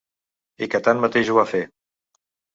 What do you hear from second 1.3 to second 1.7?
ho va fer.